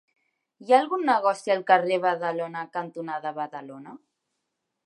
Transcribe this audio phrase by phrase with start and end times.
[0.67, 3.95] Hi ha algun negoci al carrer Badalona cantonada Badalona?